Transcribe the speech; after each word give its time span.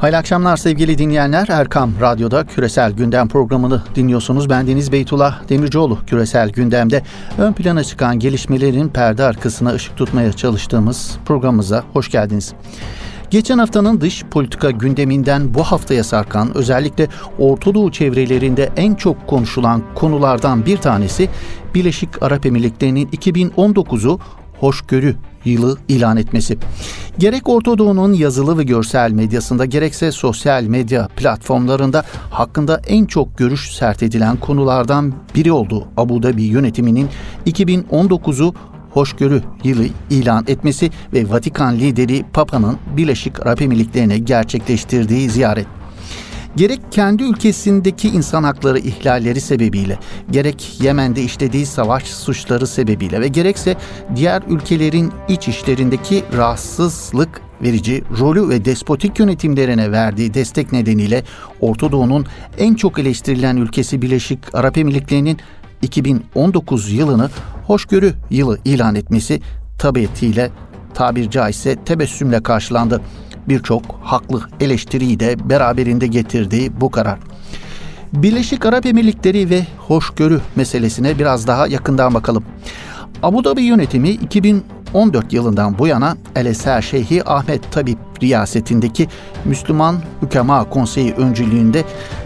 Hayırlı 0.00 0.18
akşamlar 0.18 0.56
sevgili 0.56 0.98
dinleyenler. 0.98 1.48
Erkam 1.48 1.92
Radyo'da 2.00 2.46
Küresel 2.46 2.92
Gündem 2.92 3.28
programını 3.28 3.82
dinliyorsunuz. 3.94 4.50
Ben 4.50 4.66
Deniz 4.66 4.92
Beytullah 4.92 5.48
Demircioğlu. 5.48 5.98
Küresel 6.06 6.50
Gündem'de 6.50 7.02
ön 7.38 7.52
plana 7.52 7.84
çıkan 7.84 8.18
gelişmelerin 8.18 8.88
perde 8.88 9.24
arkasına 9.24 9.72
ışık 9.72 9.96
tutmaya 9.96 10.32
çalıştığımız 10.32 11.18
programımıza 11.24 11.84
hoş 11.92 12.10
geldiniz. 12.10 12.52
Geçen 13.30 13.58
haftanın 13.58 14.00
dış 14.00 14.24
politika 14.24 14.70
gündeminden 14.70 15.54
bu 15.54 15.62
haftaya 15.62 16.04
sarkan 16.04 16.56
özellikle 16.56 17.08
Orta 17.38 17.74
Doğu 17.74 17.92
çevrelerinde 17.92 18.72
en 18.76 18.94
çok 18.94 19.26
konuşulan 19.26 19.82
konulardan 19.94 20.66
bir 20.66 20.76
tanesi 20.76 21.28
Birleşik 21.74 22.22
Arap 22.22 22.46
Emirlikleri'nin 22.46 23.06
2019'u 23.08 24.20
hoşgörü 24.60 25.16
yılı 25.44 25.78
ilan 25.88 26.16
etmesi. 26.16 26.58
Gerek 27.18 27.48
Orta 27.48 27.78
Doğu'nun 27.78 28.12
yazılı 28.12 28.58
ve 28.58 28.64
görsel 28.64 29.10
medyasında 29.10 29.64
gerekse 29.64 30.12
sosyal 30.12 30.62
medya 30.64 31.08
platformlarında 31.16 32.04
hakkında 32.30 32.80
en 32.86 33.04
çok 33.04 33.38
görüş 33.38 33.74
sert 33.74 34.02
edilen 34.02 34.36
konulardan 34.36 35.14
biri 35.34 35.52
oldu 35.52 35.88
Abu 35.96 36.22
Dhabi 36.22 36.42
yönetiminin 36.42 37.08
2019'u 37.46 38.54
hoşgörü 38.90 39.42
yılı 39.64 39.84
ilan 40.10 40.44
etmesi 40.48 40.90
ve 41.12 41.30
Vatikan 41.30 41.74
lideri 41.74 42.24
Papa'nın 42.32 42.76
Birleşik 42.96 43.46
Arap 43.46 43.62
Emirlikleri'ne 43.62 44.18
gerçekleştirdiği 44.18 45.30
ziyaret. 45.30 45.79
Gerek 46.56 46.80
kendi 46.90 47.22
ülkesindeki 47.22 48.08
insan 48.08 48.42
hakları 48.42 48.78
ihlalleri 48.78 49.40
sebebiyle, 49.40 49.98
gerek 50.30 50.78
Yemen'de 50.82 51.22
işlediği 51.22 51.66
savaş 51.66 52.04
suçları 52.04 52.66
sebebiyle 52.66 53.20
ve 53.20 53.28
gerekse 53.28 53.76
diğer 54.16 54.42
ülkelerin 54.48 55.12
iç 55.28 55.48
işlerindeki 55.48 56.24
rahatsızlık 56.36 57.40
verici 57.62 58.04
rolü 58.18 58.48
ve 58.48 58.64
despotik 58.64 59.18
yönetimlerine 59.18 59.92
verdiği 59.92 60.34
destek 60.34 60.72
nedeniyle 60.72 61.24
Orta 61.60 61.92
Doğu'nun 61.92 62.26
en 62.58 62.74
çok 62.74 62.98
eleştirilen 62.98 63.56
ülkesi 63.56 64.02
Birleşik 64.02 64.54
Arap 64.54 64.78
Emirlikleri'nin 64.78 65.38
2019 65.82 66.92
yılını 66.92 67.30
hoşgörü 67.66 68.14
yılı 68.30 68.58
ilan 68.64 68.94
etmesi 68.94 69.40
tabiatiyle 69.78 70.50
tabir 70.94 71.30
caizse 71.30 71.76
tebessümle 71.84 72.42
karşılandı 72.42 73.00
birçok 73.50 73.82
haklı 74.02 74.42
eleştiriyi 74.60 75.20
de 75.20 75.50
beraberinde 75.50 76.06
getirdiği 76.06 76.80
bu 76.80 76.90
karar. 76.90 77.18
Birleşik 78.12 78.66
Arap 78.66 78.86
Emirlikleri 78.86 79.50
ve 79.50 79.66
hoşgörü 79.78 80.40
meselesine 80.56 81.18
biraz 81.18 81.46
daha 81.46 81.66
yakından 81.66 82.14
bakalım. 82.14 82.44
Abu 83.22 83.44
Dhabi 83.44 83.62
yönetimi 83.62 84.10
2014 84.10 85.32
yılından 85.32 85.78
bu 85.78 85.86
yana 85.86 86.16
El 86.36 86.46
Eser 86.46 86.82
Şeyhi 86.82 87.28
Ahmet 87.28 87.72
Tabip 87.72 87.98
riyasetindeki 88.22 89.08
Müslüman 89.44 89.96
Hükema 90.22 90.64
Konseyi 90.64 91.12
öncülüğünde 91.12 91.84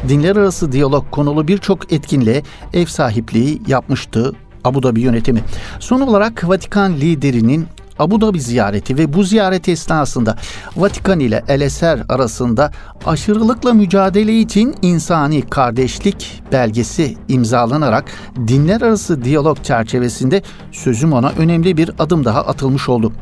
dinler 0.08 0.36
arası 0.36 0.72
diyalog 0.72 1.10
konulu 1.10 1.48
birçok 1.48 1.92
etkinliğe 1.92 2.42
ev 2.72 2.86
sahipliği 2.86 3.62
yapmıştı 3.66 4.32
Abu 4.64 4.82
Dhabi 4.82 5.00
yönetimi. 5.00 5.40
Son 5.80 6.00
olarak 6.00 6.48
Vatikan 6.48 6.92
liderinin 6.92 7.66
Abu 7.98 8.20
Dhabi 8.20 8.40
ziyareti 8.40 8.98
ve 8.98 9.12
bu 9.12 9.24
ziyaret 9.24 9.68
esnasında 9.68 10.36
Vatikan 10.76 11.20
ile 11.20 11.44
El 11.48 11.60
Eser 11.60 12.02
arasında 12.08 12.70
aşırılıkla 13.06 13.72
mücadele 13.72 14.38
için 14.38 14.74
insani 14.82 15.42
kardeşlik 15.42 16.42
belgesi 16.52 17.16
imzalanarak 17.28 18.04
dinler 18.48 18.80
arası 18.80 19.24
diyalog 19.24 19.62
çerçevesinde 19.62 20.42
sözüm 20.72 21.12
ona 21.12 21.30
önemli 21.38 21.76
bir 21.76 21.90
adım 21.98 22.24
daha 22.24 22.40
atılmış 22.40 22.88
oldu. 22.88 23.12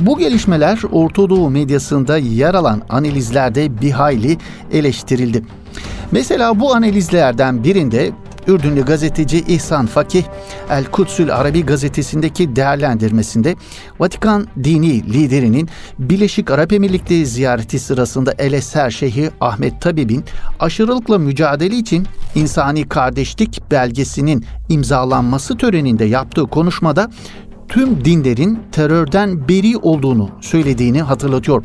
Bu 0.00 0.18
gelişmeler 0.18 0.80
Orta 0.92 1.30
Doğu 1.30 1.50
medyasında 1.50 2.18
yer 2.18 2.54
alan 2.54 2.82
analizlerde 2.88 3.80
bir 3.80 3.90
hayli 3.90 4.38
eleştirildi. 4.72 5.42
Mesela 6.12 6.60
bu 6.60 6.74
analizlerden 6.74 7.64
birinde 7.64 8.10
Ürdünlü 8.46 8.84
gazeteci 8.84 9.38
İhsan 9.38 9.86
Fakih, 9.86 10.24
El 10.70 10.84
Kutsül 10.84 11.34
Arabi 11.34 11.66
gazetesindeki 11.66 12.56
değerlendirmesinde 12.56 13.56
Vatikan 13.98 14.46
dini 14.64 15.12
liderinin 15.12 15.68
Birleşik 15.98 16.50
Arap 16.50 16.72
Emirlikleri 16.72 17.26
ziyareti 17.26 17.78
sırasında 17.78 18.34
El 18.38 18.52
Eser 18.52 18.90
Şeyhi 18.90 19.30
Ahmet 19.40 19.80
Tabib'in 19.80 20.24
aşırılıkla 20.60 21.18
mücadele 21.18 21.76
için 21.76 22.06
insani 22.34 22.88
kardeşlik 22.88 23.70
belgesinin 23.70 24.44
imzalanması 24.68 25.56
töreninde 25.56 26.04
yaptığı 26.04 26.46
konuşmada 26.46 27.10
tüm 27.72 28.04
dinlerin 28.04 28.58
terörden 28.72 29.48
beri 29.48 29.76
olduğunu 29.76 30.30
söylediğini 30.40 31.02
hatırlatıyor. 31.02 31.64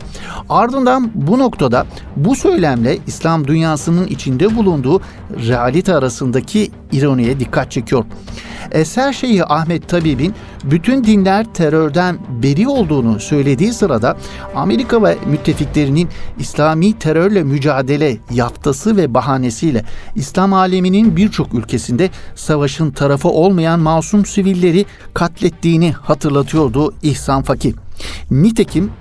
Ardından 0.49 1.11
bu 1.15 1.39
noktada 1.39 1.85
bu 2.15 2.35
söylemle 2.35 2.97
İslam 3.07 3.47
dünyasının 3.47 4.07
içinde 4.07 4.55
bulunduğu 4.55 5.01
realite 5.47 5.95
arasındaki 5.95 6.71
ironiye 6.91 7.39
dikkat 7.39 7.71
çekiyor. 7.71 8.05
Eser 8.71 9.13
Şeyhi 9.13 9.45
Ahmet 9.45 9.89
Tabib'in 9.89 10.33
bütün 10.63 11.03
dinler 11.03 11.53
terörden 11.53 12.17
beri 12.43 12.67
olduğunu 12.67 13.19
söylediği 13.19 13.73
sırada 13.73 14.17
Amerika 14.55 15.03
ve 15.03 15.17
müttefiklerinin 15.25 16.09
İslami 16.39 16.99
terörle 16.99 17.43
mücadele 17.43 18.17
yaftası 18.31 18.97
ve 18.97 19.13
bahanesiyle 19.13 19.85
İslam 20.15 20.53
aleminin 20.53 21.15
birçok 21.17 21.53
ülkesinde 21.53 22.09
savaşın 22.35 22.91
tarafı 22.91 23.29
olmayan 23.29 23.79
masum 23.79 24.25
sivilleri 24.25 24.85
katlettiğini 25.13 25.91
hatırlatıyordu 26.01 26.93
İhsan 27.01 27.41
Fakih. 27.41 27.73
Nitekim 28.31 28.91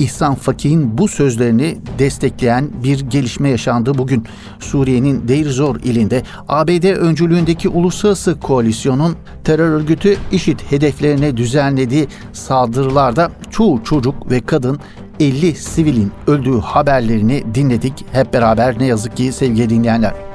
İhsan 0.00 0.34
Fakih'in 0.34 0.98
bu 0.98 1.08
sözlerini 1.08 1.78
destekleyen 1.98 2.70
bir 2.84 3.00
gelişme 3.00 3.48
yaşandı 3.48 3.98
bugün. 3.98 4.24
Suriye'nin 4.58 5.28
Deir 5.28 5.50
Zor 5.50 5.76
ilinde 5.76 6.22
ABD 6.48 6.84
öncülüğündeki 6.84 7.68
uluslararası 7.68 8.40
koalisyonun 8.40 9.16
terör 9.44 9.70
örgütü 9.70 10.16
IŞİD 10.32 10.60
hedeflerine 10.60 11.36
düzenlediği 11.36 12.08
saldırılarda 12.32 13.30
çoğu 13.50 13.84
çocuk 13.84 14.30
ve 14.30 14.40
kadın 14.40 14.78
50 15.20 15.54
sivilin 15.54 16.12
öldüğü 16.26 16.58
haberlerini 16.58 17.44
dinledik 17.54 18.04
hep 18.12 18.32
beraber 18.32 18.78
ne 18.78 18.86
yazık 18.86 19.16
ki 19.16 19.32
sevgili 19.32 19.70
dinleyenler. 19.70 20.29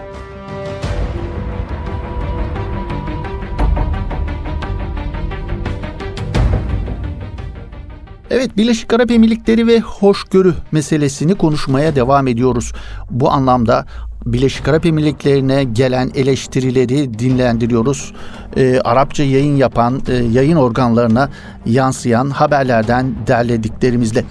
Evet 8.35 8.57
Birleşik 8.57 8.93
Arap 8.93 9.11
Emirlikleri 9.11 9.67
ve 9.67 9.79
hoşgörü 9.79 10.53
meselesini 10.71 11.35
konuşmaya 11.35 11.95
devam 11.95 12.27
ediyoruz. 12.27 12.73
Bu 13.09 13.31
anlamda 13.31 13.85
Birleşik 14.25 14.67
Arap 14.67 14.85
Emirlikleri'ne 14.85 15.63
gelen 15.63 16.11
eleştirileri 16.15 17.19
dinlendiriyoruz. 17.19 18.13
E, 18.57 18.79
Arapça 18.79 19.23
yayın 19.23 19.55
yapan 19.55 20.01
e, 20.07 20.13
yayın 20.13 20.55
organlarına 20.55 21.29
yansıyan 21.65 22.29
haberlerden 22.29 23.15
derlediklerimizle. 23.27 24.23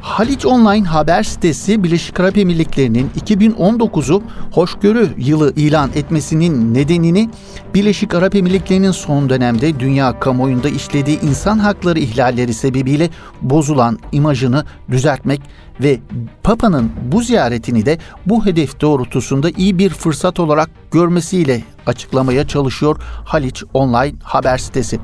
Haliç 0.00 0.46
Online 0.46 0.88
haber 0.88 1.22
sitesi 1.22 1.84
Birleşik 1.84 2.20
Arap 2.20 2.38
Emirlikleri'nin 2.38 3.10
2019'u 3.26 4.22
hoşgörü 4.52 5.08
yılı 5.18 5.52
ilan 5.56 5.90
etmesinin 5.94 6.74
nedenini 6.74 7.30
Birleşik 7.74 8.14
Arap 8.14 8.34
Emirlikleri'nin 8.34 8.90
son 8.90 9.28
dönemde 9.28 9.80
dünya 9.80 10.20
kamuoyunda 10.20 10.68
işlediği 10.68 11.20
insan 11.20 11.58
hakları 11.58 11.98
ihlalleri 11.98 12.54
sebebiyle 12.54 13.10
bozulan 13.42 13.98
imajını 14.12 14.64
düzeltmek 14.90 15.40
ve 15.80 15.98
Papa'nın 16.42 16.92
bu 17.12 17.22
ziyaretini 17.22 17.86
de 17.86 17.98
bu 18.26 18.46
hedef 18.46 18.80
doğrultusunda 18.80 19.50
iyi 19.50 19.78
bir 19.78 19.90
fırsat 19.90 20.40
olarak 20.40 20.70
görmesiyle 20.90 21.62
açıklamaya 21.86 22.46
çalışıyor 22.48 22.96
Haliç 23.24 23.64
Online 23.74 24.14
haber 24.22 24.58
sitesi. 24.58 24.98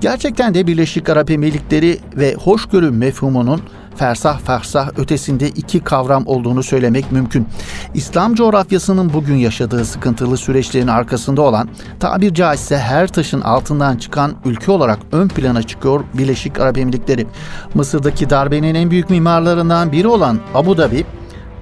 Gerçekten 0.00 0.54
de 0.54 0.66
Birleşik 0.66 1.08
Arap 1.08 1.30
Emirlikleri 1.30 1.98
ve 2.16 2.34
hoşgörü 2.34 2.90
mefhumunun 2.90 3.60
fersah 3.96 4.38
fersah 4.38 4.90
ötesinde 4.96 5.48
iki 5.48 5.80
kavram 5.80 6.26
olduğunu 6.26 6.62
söylemek 6.62 7.12
mümkün. 7.12 7.48
İslam 7.94 8.34
coğrafyasının 8.34 9.12
bugün 9.12 9.36
yaşadığı 9.36 9.84
sıkıntılı 9.84 10.36
süreçlerin 10.36 10.86
arkasında 10.86 11.42
olan 11.42 11.68
tabir 12.00 12.34
caizse 12.34 12.78
her 12.78 13.08
taşın 13.08 13.40
altından 13.40 13.96
çıkan 13.96 14.34
ülke 14.44 14.72
olarak 14.72 14.98
ön 15.12 15.28
plana 15.28 15.62
çıkıyor 15.62 16.04
Birleşik 16.14 16.60
Arap 16.60 16.78
Emirlikleri. 16.78 17.26
Mısır'daki 17.74 18.30
darbenin 18.30 18.74
en 18.74 18.90
büyük 18.90 19.10
mimarlarından 19.10 19.92
biri 19.92 20.08
olan 20.08 20.40
Abu 20.54 20.78
Dhabi, 20.78 21.04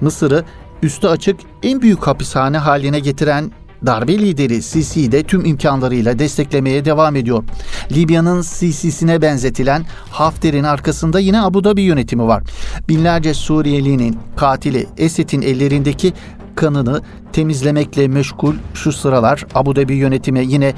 Mısır'ı 0.01 0.43
üstü 0.83 1.07
açık 1.07 1.39
en 1.63 1.81
büyük 1.81 2.07
hapishane 2.07 2.57
haline 2.57 2.99
getiren 2.99 3.51
darbe 3.85 4.19
lideri 4.19 4.61
Sisi'yi 4.61 5.11
de 5.11 5.23
tüm 5.23 5.45
imkanlarıyla 5.45 6.19
desteklemeye 6.19 6.85
devam 6.85 7.15
ediyor. 7.15 7.43
Libya'nın 7.91 8.41
Sisi'sine 8.41 9.21
benzetilen 9.21 9.85
Hafter'in 10.09 10.63
arkasında 10.63 11.19
yine 11.19 11.41
Abu 11.41 11.63
Dhabi 11.63 11.81
yönetimi 11.81 12.27
var. 12.27 12.43
Binlerce 12.89 13.33
Suriyelinin 13.33 14.17
katili 14.35 14.87
Esed'in 14.97 15.41
ellerindeki 15.41 16.13
kanını 16.55 17.01
temizlemekle 17.33 18.07
meşgul 18.07 18.53
şu 18.73 18.91
sıralar 18.91 19.45
Abu 19.55 19.75
Dhabi 19.75 19.93
yönetimi 19.93 20.45
yine 20.47 20.73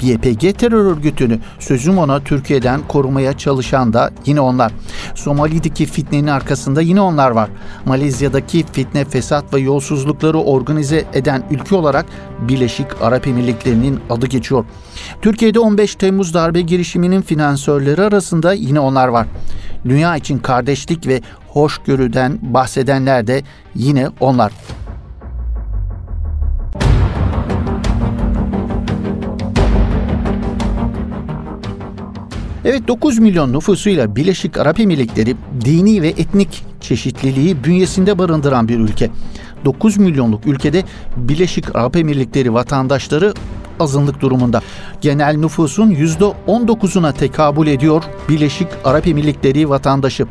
YPG 0.00 0.58
terör 0.58 0.84
örgütünü 0.84 1.38
sözüm 1.58 1.98
ona 1.98 2.20
Türkiye'den 2.20 2.80
korumaya 2.88 3.38
çalışan 3.38 3.92
da 3.92 4.10
yine 4.26 4.40
onlar. 4.40 4.72
Somali'deki 5.14 5.86
fitnenin 5.86 6.26
arkasında 6.26 6.80
yine 6.80 7.00
onlar 7.00 7.30
var. 7.30 7.50
Malezya'daki 7.84 8.64
fitne, 8.72 9.04
fesat 9.04 9.54
ve 9.54 9.60
yolsuzlukları 9.60 10.38
organize 10.38 11.04
eden 11.12 11.42
ülke 11.50 11.74
olarak 11.74 12.06
Birleşik 12.40 12.86
Arap 13.02 13.26
Emirlikleri'nin 13.26 14.00
adı 14.10 14.26
geçiyor. 14.26 14.64
Türkiye'de 15.22 15.58
15 15.58 15.94
Temmuz 15.94 16.34
darbe 16.34 16.60
girişiminin 16.60 17.22
finansörleri 17.22 18.02
arasında 18.02 18.52
yine 18.52 18.80
onlar 18.80 19.08
var. 19.08 19.26
Dünya 19.84 20.16
için 20.16 20.38
kardeşlik 20.38 21.06
ve 21.06 21.20
hoşgörüden 21.48 22.38
bahsedenler 22.42 23.26
de 23.26 23.42
yine 23.74 24.08
onlar. 24.20 24.52
Evet 32.64 32.88
9 32.88 33.18
milyon 33.18 33.52
nüfusuyla 33.52 34.16
Birleşik 34.16 34.58
Arap 34.58 34.80
Emirlikleri 34.80 35.36
dini 35.64 36.02
ve 36.02 36.08
etnik 36.08 36.62
çeşitliliği 36.80 37.64
bünyesinde 37.64 38.18
barındıran 38.18 38.68
bir 38.68 38.78
ülke. 38.78 39.10
9 39.64 39.96
milyonluk 39.96 40.46
ülkede 40.46 40.84
Birleşik 41.16 41.76
Arap 41.76 41.96
Emirlikleri 41.96 42.54
vatandaşları 42.54 43.34
azınlık 43.80 44.20
durumunda. 44.20 44.60
Genel 45.00 45.36
nüfusun 45.36 45.90
%19'una 45.90 47.12
tekabül 47.12 47.66
ediyor 47.66 48.04
Birleşik 48.28 48.68
Arap 48.84 49.06
Emirlikleri 49.06 49.68
vatandaşı. 49.68 50.26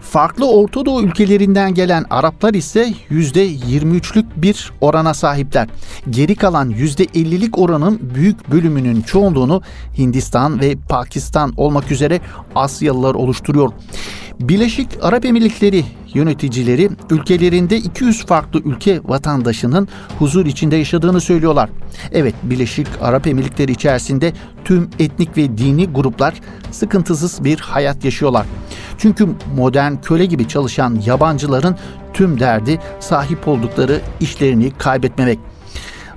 Farklı 0.00 0.50
Orta 0.50 0.86
Doğu 0.86 1.02
ülkelerinden 1.02 1.74
gelen 1.74 2.04
Araplar 2.10 2.54
ise 2.54 2.94
%23'lük 3.10 4.24
bir 4.36 4.72
orana 4.80 5.14
sahipler. 5.14 5.68
Geri 6.10 6.34
kalan 6.34 6.70
%50'lik 6.70 7.58
oranın 7.58 8.00
büyük 8.14 8.50
bölümünün 8.50 9.02
çoğunluğunu 9.02 9.62
Hindistan 9.98 10.60
ve 10.60 10.74
Pakistan 10.88 11.52
olmak 11.56 11.90
üzere 11.92 12.20
Asyalılar 12.54 13.14
oluşturuyor. 13.14 13.72
Birleşik 14.40 14.88
Arap 15.02 15.24
Emirlikleri 15.24 15.84
yöneticileri 16.14 16.90
ülkelerinde 17.10 17.76
200 17.76 18.26
farklı 18.26 18.60
ülke 18.64 19.00
vatandaşının 19.04 19.88
huzur 20.18 20.46
içinde 20.46 20.76
yaşadığını 20.76 21.20
söylüyorlar. 21.20 21.70
Evet, 22.12 22.34
Birleşik 22.42 22.85
Arap 23.00 23.26
Emirlikleri 23.26 23.72
içerisinde 23.72 24.32
tüm 24.64 24.90
etnik 24.98 25.36
ve 25.36 25.58
dini 25.58 25.86
gruplar 25.86 26.34
sıkıntısız 26.70 27.44
bir 27.44 27.58
hayat 27.58 28.04
yaşıyorlar. 28.04 28.46
Çünkü 28.98 29.28
modern 29.56 29.94
köle 29.96 30.26
gibi 30.26 30.48
çalışan 30.48 31.02
yabancıların 31.06 31.76
tüm 32.12 32.40
derdi 32.40 32.80
sahip 33.00 33.48
oldukları 33.48 34.00
işlerini 34.20 34.70
kaybetmemek. 34.70 35.38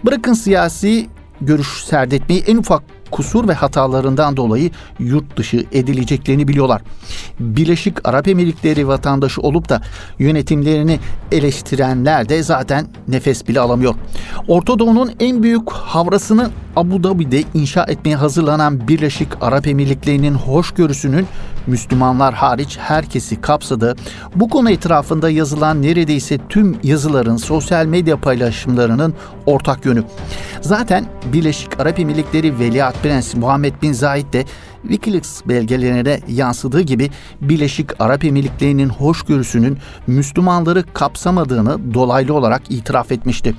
Bırakın 0.05 0.33
siyasi 0.33 1.07
görüş 1.41 1.67
serdetmeyi 1.67 2.43
en 2.47 2.57
ufak 2.57 2.83
kusur 3.11 3.47
ve 3.47 3.53
hatalarından 3.53 4.37
dolayı 4.37 4.71
yurt 4.99 5.37
dışı 5.37 5.65
edileceklerini 5.71 6.47
biliyorlar. 6.47 6.81
Birleşik 7.39 8.07
Arap 8.07 8.27
Emirlikleri 8.27 8.87
vatandaşı 8.87 9.41
olup 9.41 9.69
da 9.69 9.81
yönetimlerini 10.19 10.99
eleştirenler 11.31 12.29
de 12.29 12.43
zaten 12.43 12.87
nefes 13.07 13.47
bile 13.47 13.59
alamıyor. 13.59 13.95
Orta 14.47 14.79
Doğu'nun 14.79 15.11
en 15.19 15.43
büyük 15.43 15.71
havrasını 15.71 16.49
Abu 16.75 17.03
Dhabi'de 17.03 17.43
inşa 17.53 17.83
etmeye 17.83 18.15
hazırlanan 18.15 18.87
Birleşik 18.87 19.27
Arap 19.41 19.67
Emirlikleri'nin 19.67 20.33
hoşgörüsünün 20.33 21.27
Müslümanlar 21.67 22.33
hariç 22.33 22.77
herkesi 22.81 23.41
kapsadığı 23.41 23.95
bu 24.35 24.49
konu 24.49 24.71
etrafında 24.71 25.29
yazılan 25.29 25.81
neredeyse 25.81 26.37
tüm 26.49 26.77
yazıların 26.83 27.37
sosyal 27.37 27.85
medya 27.85 28.17
paylaşımlarının 28.17 29.13
ortak 29.45 29.85
yönü. 29.85 30.03
Zaten 30.61 31.05
Birleşik 31.33 31.79
Arap 31.79 31.99
Emirlikleri 31.99 32.59
Veliaht 32.59 32.98
Prens 33.03 33.35
Muhammed 33.35 33.73
Bin 33.81 33.93
Zayed 33.93 34.33
de 34.33 34.45
Wikileaks 34.81 35.41
belgelerine 35.45 36.19
yansıdığı 36.27 36.81
gibi 36.81 37.09
Birleşik 37.41 38.01
Arap 38.01 38.25
Emirlikleri'nin 38.25 38.89
hoşgörüsünün 38.89 39.77
Müslümanları 40.07 40.83
kapsamadığını 40.93 41.93
dolaylı 41.93 42.33
olarak 42.33 42.61
itiraf 42.69 43.11
etmişti. 43.11 43.55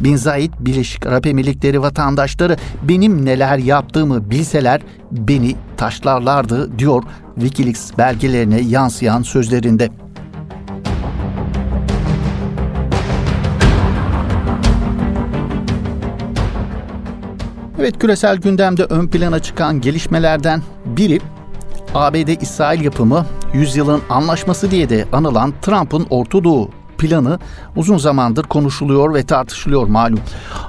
Bin 0.00 0.16
Zayed, 0.16 0.52
Birleşik 0.60 1.06
Arap 1.06 1.26
Emirlikleri 1.26 1.82
vatandaşları 1.82 2.56
benim 2.82 3.24
neler 3.24 3.58
yaptığımı 3.58 4.30
bilseler 4.30 4.80
beni 5.12 5.56
taşlarlardı 5.76 6.78
diyor 6.78 7.02
Wikileaks 7.34 7.90
belgelerine 7.98 8.60
yansıyan 8.60 9.22
sözlerinde. 9.22 9.90
Evet 17.88 17.98
küresel 17.98 18.36
gündemde 18.36 18.84
ön 18.84 19.06
plana 19.06 19.38
çıkan 19.38 19.80
gelişmelerden 19.80 20.62
biri 20.84 21.20
ABD-İsrail 21.94 22.84
yapımı 22.84 23.26
yüzyılın 23.54 24.00
anlaşması 24.10 24.70
diye 24.70 24.88
de 24.88 25.04
anılan 25.12 25.54
Trump'ın 25.62 26.06
Orta 26.10 26.38
planı 26.98 27.38
uzun 27.76 27.98
zamandır 27.98 28.44
konuşuluyor 28.44 29.14
ve 29.14 29.22
tartışılıyor 29.22 29.86
malum. 29.86 30.20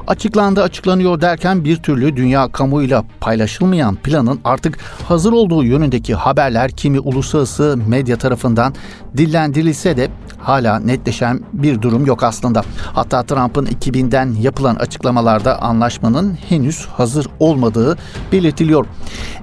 Açıklandı 0.10 0.64
açıklanıyor 0.64 1.22
derken 1.22 1.66
bir 1.66 1.76
türlü 1.76 2.16
dünya 2.16 2.48
kamuoyuyla 2.48 3.04
paylaşılmayan 3.20 3.96
planın 3.96 4.40
artık 4.44 4.78
hazır 5.08 5.34
olduğu 5.34 5.64
yönündeki 5.64 6.16
haberler 6.16 6.72
kimi 6.72 7.00
uluslararası 7.00 7.80
medya 7.88 8.18
tarafından 8.18 8.74
dillendirilse 9.18 9.98
de 9.98 10.10
hala 10.40 10.80
netleşen 10.80 11.40
bir 11.54 11.82
durum 11.82 12.06
yok 12.06 12.24
aslında. 12.24 12.62
Hatta 12.94 13.24
Trump'ın 13.24 13.66
2000'den 13.66 14.36
yapılan 14.42 14.76
açıklamalarda 14.76 15.62
anlaşmanın 15.62 16.38
henüz 16.50 16.86
hazır 16.86 17.28
olmadığı 17.40 17.98
belirtiliyor. 18.32 18.86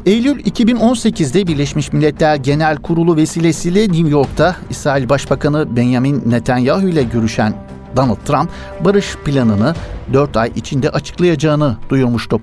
Eylül 0.07 0.41
2018'de 0.41 1.47
Birleşmiş 1.47 1.93
Milletler 1.93 2.37
Genel 2.37 2.77
Kurulu 2.77 3.17
vesilesiyle 3.17 3.81
New 3.81 4.09
York'ta 4.09 4.57
İsrail 4.71 5.09
Başbakanı 5.09 5.77
Benjamin 5.77 6.23
Netanyahu 6.27 6.89
ile 6.89 7.03
görüşen 7.03 7.66
Donald 7.97 8.27
Trump 8.27 8.51
barış 8.81 9.17
planını 9.17 9.75
4 10.13 10.37
ay 10.37 10.53
içinde 10.57 10.91
açıklayacağını 10.91 11.77
duyurmuştu. 11.89 12.41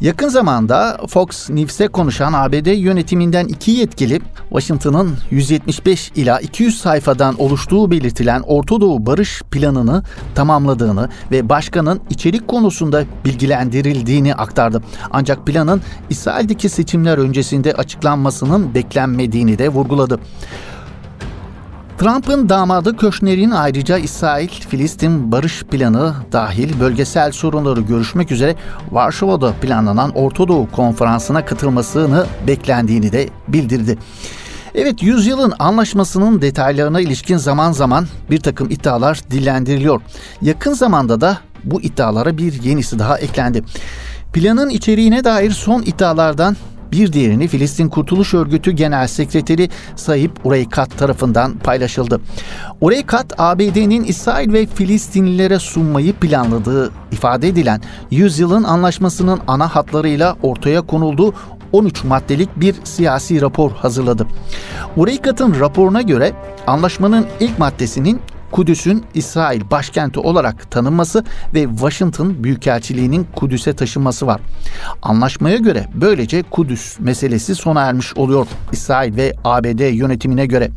Yakın 0.00 0.28
zamanda 0.28 0.98
Fox 1.08 1.50
News'e 1.50 1.88
konuşan 1.88 2.32
ABD 2.32 2.66
yönetiminden 2.66 3.46
iki 3.46 3.70
yetkili 3.70 4.20
Washington'ın 4.48 5.18
175 5.30 6.12
ila 6.16 6.40
200 6.40 6.78
sayfadan 6.78 7.40
oluştuğu 7.40 7.90
belirtilen 7.90 8.42
Orta 8.46 8.80
Doğu 8.80 9.06
barış 9.06 9.42
planını 9.50 10.02
tamamladığını 10.34 11.08
ve 11.30 11.48
başkanın 11.48 12.00
içerik 12.10 12.48
konusunda 12.48 13.04
bilgilendirildiğini 13.24 14.34
aktardı. 14.34 14.82
Ancak 15.10 15.46
planın 15.46 15.82
İsrail'deki 16.10 16.68
seçimler 16.68 17.18
öncesinde 17.18 17.72
açıklanmasının 17.72 18.74
beklenmediğini 18.74 19.58
de 19.58 19.68
vurguladı. 19.68 20.20
Trump'ın 21.98 22.48
damadı 22.48 22.96
Köşner'in 22.96 23.50
ayrıca 23.50 23.98
İsrail-Filistin 23.98 25.32
barış 25.32 25.62
planı 25.62 26.14
dahil 26.32 26.80
bölgesel 26.80 27.32
sorunları 27.32 27.80
görüşmek 27.80 28.32
üzere 28.32 28.54
Varşova'da 28.92 29.52
planlanan 29.52 30.10
Orta 30.10 30.48
Doğu 30.48 30.70
konferansına 30.70 31.44
katılmasını 31.44 32.26
beklendiğini 32.46 33.12
de 33.12 33.28
bildirdi. 33.48 33.98
Evet 34.74 35.02
yüzyılın 35.02 35.54
anlaşmasının 35.58 36.42
detaylarına 36.42 37.00
ilişkin 37.00 37.36
zaman 37.36 37.72
zaman 37.72 38.06
bir 38.30 38.40
takım 38.40 38.70
iddialar 38.70 39.20
dillendiriliyor. 39.30 40.00
Yakın 40.42 40.72
zamanda 40.72 41.20
da 41.20 41.38
bu 41.64 41.82
iddialara 41.82 42.38
bir 42.38 42.62
yenisi 42.62 42.98
daha 42.98 43.18
eklendi. 43.18 43.64
Planın 44.32 44.70
içeriğine 44.70 45.24
dair 45.24 45.50
son 45.50 45.82
iddialardan 45.82 46.56
bir 46.92 47.12
diğerini 47.12 47.48
Filistin 47.48 47.88
Kurtuluş 47.88 48.34
Örgütü 48.34 48.70
Genel 48.70 49.06
Sekreteri 49.06 49.68
Sayip 49.96 50.46
Ureykat 50.46 50.98
tarafından 50.98 51.52
paylaşıldı. 51.58 52.20
Ureykat, 52.80 53.40
ABD'nin 53.40 54.04
İsrail 54.04 54.52
ve 54.52 54.66
Filistinlilere 54.66 55.58
sunmayı 55.58 56.12
planladığı 56.12 56.92
ifade 57.12 57.48
edilen 57.48 57.80
yüzyılın 58.10 58.64
anlaşmasının 58.64 59.40
ana 59.46 59.74
hatlarıyla 59.74 60.36
ortaya 60.42 60.80
konulduğu 60.80 61.34
13 61.72 62.04
maddelik 62.04 62.48
bir 62.56 62.74
siyasi 62.84 63.40
rapor 63.40 63.70
hazırladı. 63.70 64.26
Ureykat'ın 64.96 65.60
raporuna 65.60 66.02
göre 66.02 66.32
anlaşmanın 66.66 67.26
ilk 67.40 67.58
maddesinin 67.58 68.20
Kudüs'ün 68.50 69.04
İsrail 69.14 69.70
başkenti 69.70 70.20
olarak 70.20 70.70
tanınması 70.70 71.24
ve 71.54 71.62
Washington 71.62 72.44
Büyükelçiliği'nin 72.44 73.26
Kudüs'e 73.36 73.72
taşınması 73.72 74.26
var. 74.26 74.40
Anlaşmaya 75.02 75.56
göre 75.56 75.86
böylece 75.94 76.42
Kudüs 76.42 77.00
meselesi 77.00 77.54
sona 77.54 77.82
ermiş 77.82 78.16
oluyor 78.16 78.46
İsrail 78.72 79.16
ve 79.16 79.34
ABD 79.44 79.94
yönetimine 79.94 80.46
göre. 80.46 80.70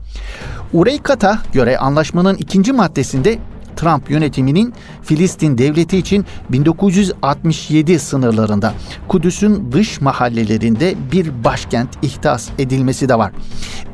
Ureykat'a 0.74 1.40
göre 1.54 1.78
anlaşmanın 1.78 2.36
ikinci 2.36 2.74
maddesinde 2.74 3.40
Trump 3.80 4.10
yönetiminin 4.10 4.74
Filistin 5.02 5.58
devleti 5.58 5.98
için 5.98 6.26
1967 6.50 8.00
sınırlarında 8.00 8.74
Kudüs'ün 9.08 9.72
dış 9.72 10.02
mahallelerinde 10.02 10.96
bir 11.12 11.44
başkent 11.44 11.90
ihtas 12.02 12.50
edilmesi 12.58 13.10
de 13.10 13.18
var. 13.18 13.32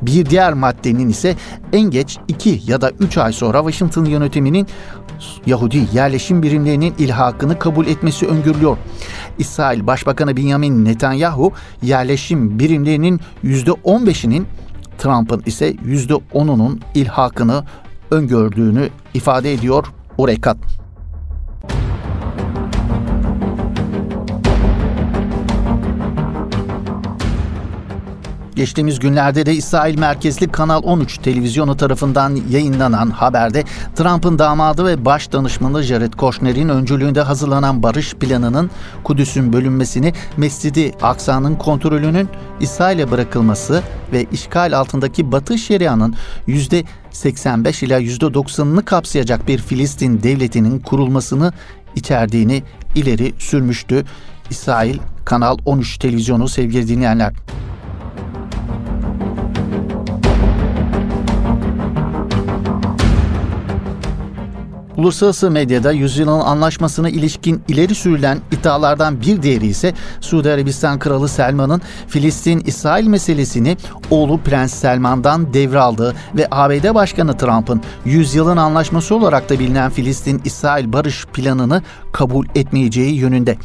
Bir 0.02 0.26
diğer 0.26 0.54
maddenin 0.54 1.10
ise 1.10 1.36
en 1.74 1.92
geç 1.92 2.18
2 2.28 2.62
ya 2.68 2.82
da 2.82 2.92
3 3.00 3.18
ay 3.18 3.34
sonra 3.34 3.58
Washington 3.58 4.06
yönetiminin 4.06 4.68
Yahudi 5.46 5.88
yerleşim 5.94 6.44
birimlerinin 6.44 6.94
ilhakını 6.98 7.60
kabul 7.60 7.88
etmesi 7.88 8.28
öngörülüyor. 8.28 8.78
İsrail 9.38 9.88
Başbakanı 9.88 10.38
Benjamin 10.38 10.86
Netanyahu 10.86 11.54
yerleşim 11.82 12.60
birimlerinin 12.60 13.20
%15'inin 13.44 14.48
Trump'ın 14.98 15.44
ise 15.46 15.72
%10'unun 15.72 16.80
ilhakını 16.96 17.64
öngördüğünü 18.12 18.90
ifade 19.14 19.54
ediyor 19.54 19.86
Urekat. 20.18 20.58
Geçtiğimiz 28.56 29.00
günlerde 29.00 29.46
de 29.46 29.54
İsrail 29.54 30.00
merkezli 30.00 30.48
Kanal 30.52 30.82
13 30.84 31.18
televizyonu 31.18 31.78
tarafından 31.78 32.40
yayınlanan 32.50 33.10
haberde 33.10 33.64
Trump'ın 33.96 34.40
damadı 34.40 34.86
ve 34.86 35.06
baş 35.06 35.32
danışmanı 35.32 35.84
Jared 35.84 36.14
Kushner'in 36.14 36.70
öncülüğünde 36.70 37.22
hazırlanan 37.22 37.84
barış 37.84 38.14
planının 38.14 38.70
Kudüs'ün 39.04 39.54
bölünmesini, 39.54 40.14
Mescidi 40.38 40.92
Aksa'nın 41.02 41.56
kontrolünün 41.56 42.30
İsrail'e 42.60 43.12
bırakılması 43.12 43.84
ve 44.14 44.26
işgal 44.32 44.78
altındaki 44.78 45.32
Batı 45.32 45.58
Şeria'nın 45.58 46.16
%85 46.48 47.86
ila 47.86 48.02
%90'ını 48.02 48.86
kapsayacak 48.86 49.48
bir 49.48 49.58
Filistin 49.58 50.24
devletinin 50.24 50.80
kurulmasını 50.80 51.54
içerdiğini 51.96 52.64
ileri 52.96 53.34
sürmüştü. 53.40 54.06
İsrail 54.50 55.00
Kanal 55.26 55.58
13 55.66 55.98
televizyonu 55.98 56.48
sevgili 56.48 56.88
dinleyenler. 56.88 57.34
Uluslararası 64.98 65.52
medyada 65.52 65.92
yüzyılın 65.92 66.40
anlaşmasına 66.40 67.10
ilişkin 67.10 67.64
ileri 67.68 67.96
sürülen 67.96 68.40
iddialardan 68.52 69.22
bir 69.22 69.42
diğeri 69.42 69.68
ise 69.68 69.94
Suudi 70.22 70.52
Arabistan 70.52 71.00
Kralı 71.00 71.30
Selman'ın 71.30 71.82
Filistin-İsrail 72.08 73.08
meselesini 73.08 73.78
oğlu 74.10 74.38
Prens 74.38 74.74
Selman'dan 74.74 75.54
devraldığı 75.54 76.16
ve 76.36 76.48
ABD 76.52 76.94
Başkanı 76.96 77.38
Trump'ın 77.38 77.82
yüzyılın 78.06 78.58
anlaşması 78.58 79.16
olarak 79.16 79.50
da 79.50 79.60
bilinen 79.60 79.90
Filistin-İsrail 79.92 80.94
barış 80.94 81.26
planını 81.26 81.82
kabul 82.14 82.46
etmeyeceği 82.56 83.16
yönünde. 83.16 83.58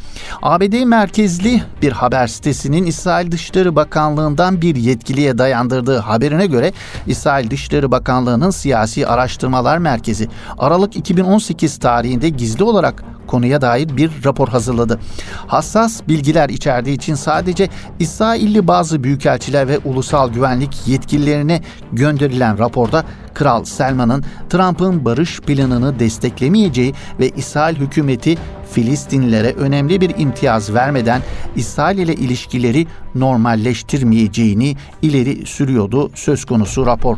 ABD 0.42 0.84
merkezli 0.84 1.62
bir 1.82 1.92
haber 1.92 2.26
sitesinin 2.26 2.86
İsrail 2.86 3.32
Dışişleri 3.32 3.76
Bakanlığı'ndan 3.76 4.62
bir 4.62 4.76
yetkiliye 4.76 5.38
dayandırdığı 5.38 5.98
haberine 5.98 6.46
göre 6.46 6.72
İsrail 7.06 7.50
Dışişleri 7.50 7.90
Bakanlığı'nın 7.90 8.50
Siyasi 8.50 9.06
Araştırmalar 9.06 9.78
Merkezi 9.78 10.28
Aralık 10.58 10.96
2018 11.20 11.78
tarihinde 11.78 12.28
gizli 12.28 12.64
olarak 12.64 13.04
konuya 13.26 13.60
dair 13.60 13.96
bir 13.96 14.10
rapor 14.24 14.48
hazırladı. 14.48 15.00
Hassas 15.46 16.00
bilgiler 16.08 16.48
içerdiği 16.48 16.96
için 16.96 17.14
sadece 17.14 17.68
İsrailli 17.98 18.68
bazı 18.68 19.04
büyükelçiler 19.04 19.68
ve 19.68 19.78
ulusal 19.78 20.32
güvenlik 20.32 20.88
yetkililerine 20.88 21.62
gönderilen 21.92 22.58
raporda 22.58 23.04
Kral 23.34 23.64
Selman'ın 23.64 24.24
Trump'ın 24.50 25.04
barış 25.04 25.40
planını 25.40 25.98
desteklemeyeceği 25.98 26.94
ve 27.20 27.28
İsrail 27.28 27.76
hükümeti 27.76 28.38
Filistinlilere 28.70 29.52
önemli 29.52 30.00
bir 30.00 30.18
imtiyaz 30.18 30.74
vermeden 30.74 31.22
İsrail 31.56 31.98
ile 31.98 32.14
ilişkileri 32.14 32.86
normalleştirmeyeceğini 33.14 34.76
ileri 35.02 35.46
sürüyordu 35.46 36.10
söz 36.14 36.44
konusu 36.44 36.86
rapor. 36.86 37.16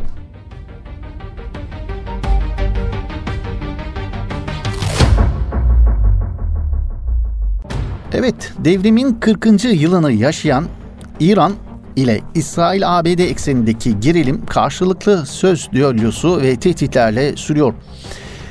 Evet, 8.15 8.53
devrimin 8.57 9.13
40. 9.13 9.65
yılını 9.65 10.11
yaşayan 10.11 10.65
İran 11.19 11.53
ile 11.95 12.21
İsrail-ABD 12.35 13.19
eksenindeki 13.19 13.99
gerilim 13.99 14.45
karşılıklı 14.45 15.25
söz 15.25 15.71
düellosu 15.71 16.41
ve 16.41 16.55
tehditlerle 16.55 17.35
sürüyor. 17.35 17.73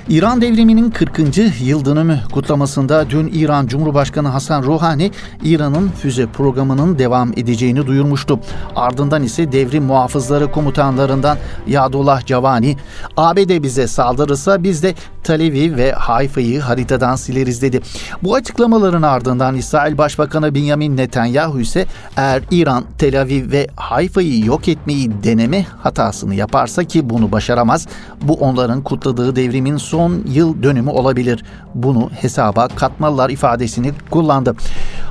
İran 0.09 0.41
devriminin 0.41 0.91
40. 0.91 1.19
yıl 1.61 1.85
dönümü 1.85 2.21
kutlamasında 2.33 3.11
dün 3.11 3.31
İran 3.35 3.67
Cumhurbaşkanı 3.67 4.29
Hasan 4.29 4.63
Rouhani 4.63 5.11
İran'ın 5.45 5.89
füze 5.89 6.27
programının 6.27 6.99
devam 6.99 7.33
edeceğini 7.33 7.87
duyurmuştu. 7.87 8.41
Ardından 8.77 9.23
ise 9.23 9.53
devrim 9.53 9.85
muhafızları 9.85 10.53
komutanlarından 10.53 11.39
Yadullah 11.67 12.27
Cavani, 12.27 12.77
ABD 13.17 13.63
bize 13.63 13.87
saldırırsa 13.87 14.63
biz 14.63 14.83
de 14.83 14.95
Tel 15.23 15.77
ve 15.77 15.93
Hayfa'yı 15.93 16.61
haritadan 16.61 17.17
sileriz 17.17 17.63
dedi. 17.63 17.81
Bu 18.23 18.35
açıklamaların 18.35 19.03
ardından 19.03 19.57
İsrail 19.57 19.99
Başbakanı 19.99 20.55
Benjamin 20.55 20.97
Netanyahu 20.97 21.61
ise 21.61 21.87
eğer 22.17 22.43
İran 22.51 22.85
Tel 22.99 23.21
Aviv 23.21 23.53
ve 23.53 23.67
Hayfa'yı 23.77 24.45
yok 24.45 24.69
etmeyi 24.69 25.23
deneme 25.23 25.67
hatasını 25.83 26.35
yaparsa 26.35 26.85
ki 26.85 27.11
bunu 27.11 27.33
başaramaz, 27.33 27.87
bu 28.23 28.35
onların 28.35 28.83
kutladığı 28.83 29.37
devrimin 29.37 29.77
son 29.77 30.23
yıl 30.29 30.63
dönümü 30.63 30.91
olabilir. 30.91 31.45
Bunu 31.75 32.11
hesaba 32.21 32.69
katmalılar 32.69 33.31
ifadesini 33.31 33.93
kullandı. 34.11 34.55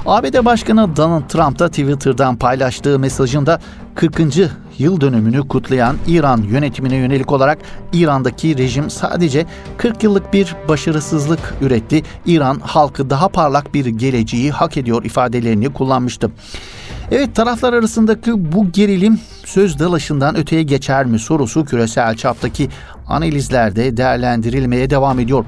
ABD 0.06 0.46
Başkanı 0.46 0.96
Donald 0.96 1.30
Trump 1.30 1.60
da 1.60 1.70
Twitter'dan 1.70 2.36
paylaştığı 2.36 3.00
mesajında 3.00 3.60
40 3.96 4.20
yıl 4.82 5.02
dönümünü 5.02 5.48
kutlayan 5.48 5.98
İran 6.08 6.42
yönetimine 6.42 6.96
yönelik 6.96 7.32
olarak 7.32 7.58
İran'daki 7.94 8.58
rejim 8.58 8.90
sadece 8.90 9.46
40 9.78 10.04
yıllık 10.04 10.34
bir 10.34 10.56
başarısızlık 10.68 11.54
üretti. 11.62 12.04
İran 12.26 12.60
halkı 12.60 13.10
daha 13.10 13.28
parlak 13.28 13.74
bir 13.74 13.86
geleceği 13.86 14.52
hak 14.52 14.78
ediyor 14.78 15.04
ifadelerini 15.04 15.74
kullanmıştı. 15.74 16.32
Evet 17.12 17.36
taraflar 17.36 17.74
arasındaki 17.74 18.52
bu 18.52 18.72
gerilim 18.72 19.20
söz 19.46 19.80
dalaşından 19.80 20.38
öteye 20.38 20.64
geçer 20.64 21.06
mi 21.06 21.20
sorusu 21.20 21.66
küresel 21.66 22.16
çaptaki 22.16 22.70
analizlerde 23.12 23.98
değerlendirilmeye 23.98 24.90
devam 24.90 25.20
ediyor. 25.20 25.46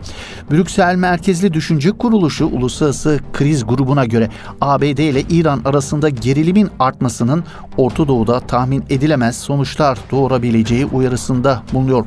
Brüksel 0.52 0.96
merkezli 0.96 1.54
düşünce 1.54 1.92
kuruluşu 1.92 2.46
uluslararası 2.46 3.20
kriz 3.34 3.66
grubuna 3.66 4.06
göre 4.06 4.30
ABD 4.62 4.84
ile 4.84 5.22
İran 5.22 5.62
arasında 5.66 6.10
gerilimin 6.10 6.70
artmasının 6.80 7.44
Orta 7.78 8.08
Doğu'da 8.08 8.40
tahmin 8.40 8.84
edilemez 8.90 9.38
sonuçlar 9.38 9.98
doğurabileceği 10.12 10.86
uyarısında 10.86 11.64
bulunuyor. 11.74 12.06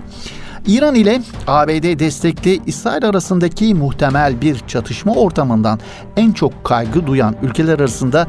İran 0.66 0.94
ile 0.94 1.22
ABD 1.46 1.98
destekli 1.98 2.60
İsrail 2.66 3.08
arasındaki 3.08 3.74
muhtemel 3.74 4.40
bir 4.40 4.58
çatışma 4.66 5.14
ortamından 5.14 5.80
en 6.16 6.32
çok 6.32 6.64
kaygı 6.64 7.06
duyan 7.06 7.36
ülkeler 7.42 7.78
arasında 7.78 8.26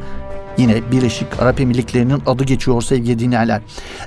Yine 0.58 0.92
Birleşik 0.92 1.42
Arap 1.42 1.60
Emirlikleri'nin 1.60 2.22
adı 2.26 2.44
geçiyor 2.44 2.82
sevgili 2.82 3.18
dinleyenler. 3.18 3.62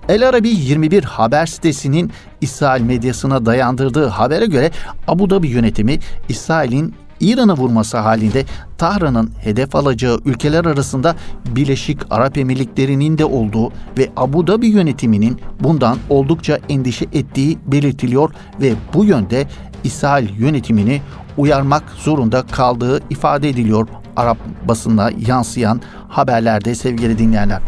El 0.09 0.29
Arabi 0.29 0.49
21 0.49 1.03
haber 1.03 1.45
sitesinin 1.45 2.11
İsrail 2.41 2.81
medyasına 2.81 3.45
dayandırdığı 3.45 4.07
habere 4.07 4.45
göre 4.45 4.71
Abu 5.07 5.29
Dhabi 5.29 5.47
yönetimi 5.47 5.99
İsrail'in 6.29 6.95
İran'ı 7.19 7.53
vurması 7.53 7.97
halinde 7.97 8.45
Tahran'ın 8.77 9.31
hedef 9.43 9.75
alacağı 9.75 10.19
ülkeler 10.25 10.65
arasında 10.65 11.15
Birleşik 11.45 11.99
Arap 12.09 12.37
Emirlikleri'nin 12.37 13.17
de 13.17 13.25
olduğu 13.25 13.71
ve 13.97 14.09
Abu 14.17 14.47
Dhabi 14.47 14.67
yönetiminin 14.67 15.41
bundan 15.59 15.97
oldukça 16.09 16.59
endişe 16.69 17.05
ettiği 17.05 17.57
belirtiliyor 17.67 18.31
ve 18.61 18.73
bu 18.93 19.05
yönde 19.05 19.47
İsrail 19.83 20.39
yönetimini 20.39 21.01
uyarmak 21.37 21.83
zorunda 21.89 22.45
kaldığı 22.45 23.01
ifade 23.09 23.49
ediliyor 23.49 23.87
Arap 24.15 24.37
basında 24.67 25.11
yansıyan 25.27 25.81
haberlerde 26.09 26.75
sevgili 26.75 27.17
dinleyenler. 27.17 27.61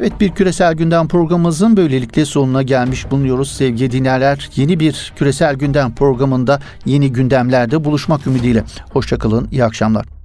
Evet 0.00 0.20
bir 0.20 0.30
küresel 0.30 0.74
gündem 0.74 1.08
programımızın 1.08 1.76
böylelikle 1.76 2.24
sonuna 2.24 2.62
gelmiş 2.62 3.10
bulunuyoruz 3.10 3.52
sevgili 3.52 3.90
dinleyenler. 3.90 4.50
Yeni 4.56 4.80
bir 4.80 5.12
küresel 5.16 5.54
gündem 5.54 5.94
programında 5.94 6.60
yeni 6.84 7.12
gündemlerde 7.12 7.84
buluşmak 7.84 8.26
ümidiyle. 8.26 8.64
Hoşçakalın, 8.92 9.48
iyi 9.52 9.64
akşamlar. 9.64 10.15